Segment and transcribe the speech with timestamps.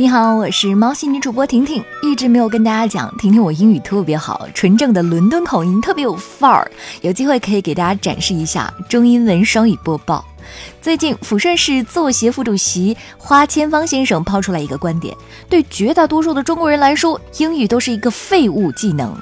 [0.00, 6.70] 你好，我是猫系女主播婷婷，一直没有跟大家讲，婷婷我英语特别好，纯正的伦敦口音，特别有范儿，
[7.00, 10.24] 有机会可以给大家展示一下中英文双语播报。
[10.80, 15.12] 最近，抚顺市作协副主席花千芳先生抛出来一个观点：
[15.48, 19.12] 对绝大多数的中国人来说，英语都是一个废物技能。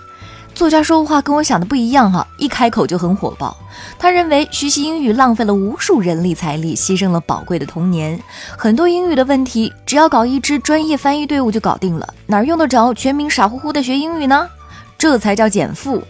[0.55, 3.57] 作家说话跟我想的不一样哈，一开口就很火爆。
[3.99, 8.21] 他认为学习英语浪费了无数人力财力，牺牲了宝贵的童年。
[8.57, 14.49] 很多英语的问题，只要搞一支专业翻译队伍就搞定了，哪用得着全民傻乎乎的学英语呢？
[14.99, 16.03] 这才叫减负。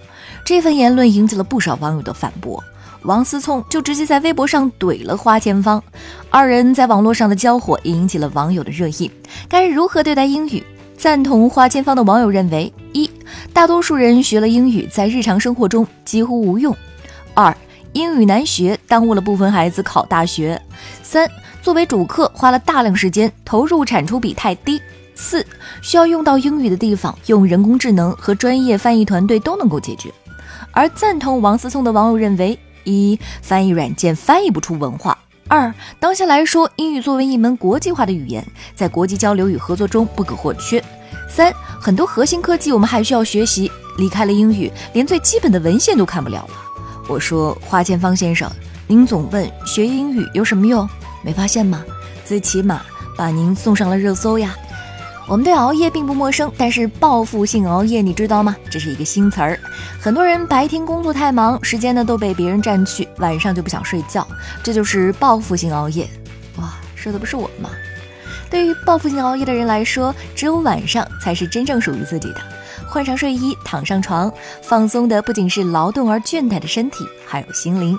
[0.44, 2.62] 这份言论引起了不少网友的反驳。
[3.02, 5.82] 王思聪就直接在微博上怼了花千芳，
[6.28, 9.10] 二人在网络上的交火也引起了网友的热议。
[9.48, 10.62] 该如何对待英语？
[10.96, 13.08] 赞同花千芳的网友认为：一、
[13.52, 16.72] 大多数人学了英语，在日常生活中几乎无用；
[17.36, 17.54] 二、
[17.92, 20.58] 英语难学，耽误了部分孩子考大学；
[21.02, 24.78] 三、作为主课，花了大量时间，投入产出比太低；
[25.14, 25.46] 四、
[25.82, 30.10] 需要用到英语的地方，用人工智能和专业翻译团队都能够解决。
[30.72, 35.18] 而赞同王思聪的网友认为：一、翻译软件翻译不出文化。
[35.46, 38.42] 二，当下来说，英语作为一门国际化的语言，
[38.74, 40.82] 在国际交流与合作中不可或缺。
[41.28, 46.65] 三，很多核心科技我们还需要学习，离开了英语，连最基本的文献都看不了了。
[47.08, 48.50] 我说，花建芳先生，
[48.86, 50.88] 您总问学英语有什么用，
[51.22, 51.84] 没发现吗？
[52.24, 52.82] 最起码
[53.16, 54.54] 把您送上了热搜呀。
[55.28, 58.56] 我们对熬夜并不陌生，但是报复性熬夜你知道吗？
[58.70, 59.58] 这是一个新词儿。
[60.00, 64.26] 很多人白天工作太忙，时间呢都被别人占去，晚上就不想睡觉，
[64.62, 66.08] 这就是报复性熬夜。
[66.56, 67.70] 哇，说的不是我吗？
[68.48, 72.40] 对于报复性熬夜的人来说，只有晚上才是真正属于自己的。
[72.96, 77.94] 换上睡衣，躺上床，放松的不仅是劳动而倦怠的身体，还有心灵。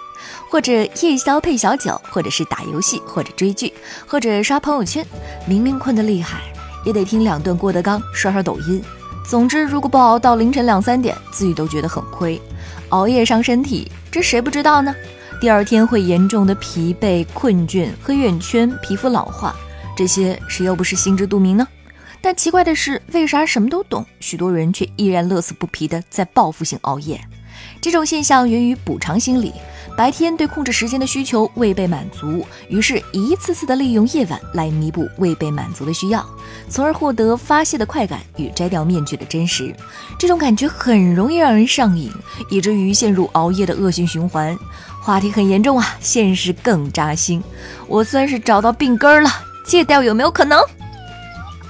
[0.49, 3.71] 或者夜宵配小酒，或者是打游戏，或者追剧，
[4.07, 5.05] 或者刷朋友圈。
[5.45, 6.39] 明明困得厉害。
[6.83, 8.81] 也得听两段郭德纲，刷刷抖音。
[9.23, 12.41] 总之，如果不熬到凌晨两三点，自己都觉得很亏。
[12.89, 14.95] 熬夜伤身体，这谁不知道呢？
[15.39, 19.55] 第二天会严重的疲惫、困倦、黑眼圈、皮肤老化，
[19.95, 21.67] 这些谁又不是心知肚明呢？
[22.27, 27.17] 但奇怪的是，为啥什么都懂，许多人却依然乐此不疲的在报复性熬夜？
[27.79, 29.53] 这种现象源于补偿心理。
[29.95, 36.27] 白天对控制时间的需求未被满足，于是一次次的利用夜晚来弥补未被满足的需要，
[36.69, 39.73] 从而获得发泄的快感与摘掉面具的真实。
[40.19, 42.11] 这种感觉很容易让人上瘾，
[42.49, 44.53] 以至于陷入熬夜的恶性循环。
[45.01, 47.41] 话题很严重啊，现实更扎心。
[47.87, 49.29] 我算是找到病根了，
[49.65, 50.59] 戒掉有没有可能？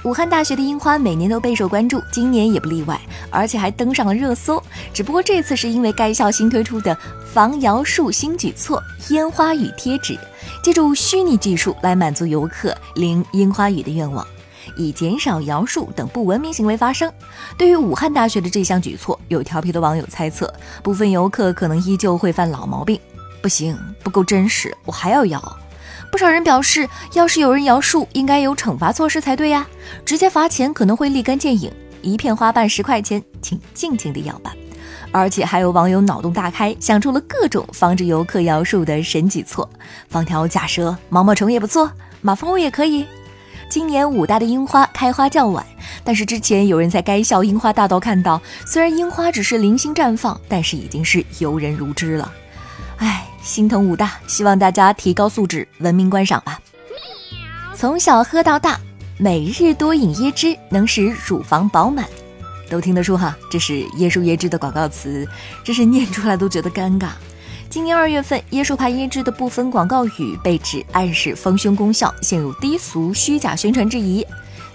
[0.08, 2.98] 武汉大学的樱花每年都备受关注，今年也不例外，
[3.28, 4.58] 而且还登上了热搜。
[4.90, 6.96] 只不过这次是因为该校新推出的
[7.30, 8.82] 防摇树新举措——
[9.12, 10.18] 烟花雨贴纸，
[10.62, 14.26] 借助虚拟技术来满足游客淋樱花雨的愿望，
[14.78, 17.12] 以减少摇树等不文明行为发生。
[17.58, 20.50] 对于武汉大学的这项举措，有调皮的网友猜测，
[20.82, 22.98] 部分游客可能依旧会犯老毛病。
[23.42, 25.58] 不行，不够真实，我还要摇。
[26.10, 29.66] 不少人表示，要是有人摇树，应该有惩罚措施才对呀，
[30.04, 31.70] 直接罚钱可能会立竿见影。
[32.02, 34.52] 一片花瓣十块钱，请尽情的摇吧。
[35.10, 39.68] 而且还有网友脑洞大开，想出了各种防止游客摇树的神举措，
[40.08, 43.06] 放条假蛇、毛毛虫也不错，马蜂窝也可以。
[43.68, 45.64] 今年武大的樱花开花较晚，
[46.02, 52.32] 但是之前有人在该校樱花大道看到，虽然樱花只是零星绽放，但是已经是游人如织了。
[53.48, 56.60] 心疼武大，希望大家提高素质，文明观赏吧。
[57.74, 58.78] 从小喝到大，
[59.16, 62.04] 每日多饮椰汁能使乳房饱满，
[62.68, 65.26] 都听得出哈，这是椰树椰汁的广告词，
[65.64, 67.08] 真是念出来都觉得尴尬。
[67.70, 74.22] 今年二月份，椰树牌椰汁的部分广告语被指暗示丰胸功效，陷入低俗虚假宣传之疑。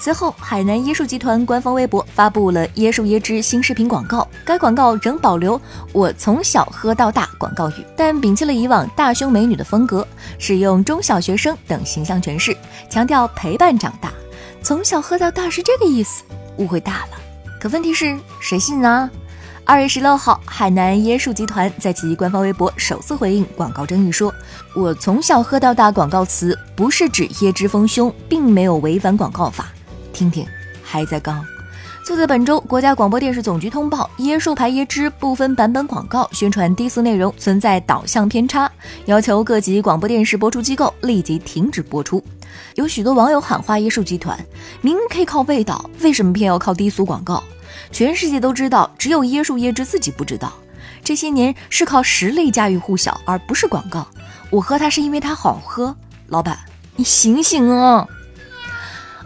[0.03, 4.27] 随后，海南椰树集团官方微博发布了椰树椰汁新视频广告。
[4.43, 5.57] 该广告仍保留
[5.93, 10.05] “我从小喝到大”广告语，但摒弃了以往大胸美女的风格，
[10.37, 12.53] 使用中小学生等形象诠释，
[12.89, 14.11] 强调陪伴长大。
[14.61, 16.23] 从小喝到大是这个意思，
[16.57, 17.17] 误会大了。
[17.57, 19.09] 可问题是谁信呢？
[19.63, 24.33] 二月十六号，海南椰树集团在其官方微博首次回应广告争议，说
[24.75, 29.67] ：“我从小喝到大广告词不是指椰汁丰胸，并没有违反广告法。”
[30.13, 30.47] 听听，
[30.83, 31.45] 还在刚。
[32.05, 38.69] 就在本周，国家广播电视总局通报椰树牌椰汁部分版本广告宣传低俗内容存在导向偏差，
[39.05, 42.21] 要求各级广播电视播出机构立即停止播出。
[42.75, 44.37] 有许多网友喊话椰树集团，
[44.81, 47.41] 明明可以靠味道，为什么偏要靠低俗广告？
[47.91, 50.51] 全世界都知道，只有椰树椰汁自己不知道。
[51.03, 54.05] 这些年是靠实力家喻户晓，而不是广告。
[54.49, 55.95] 我喝它是因为它好喝，
[56.27, 56.59] 老板，
[56.97, 58.05] 你醒醒啊！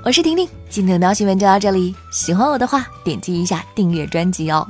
[0.04, 1.96] 我是婷婷，今天的喵新闻就到这里。
[2.12, 4.68] 喜欢我的话，点击一下订阅专辑哦。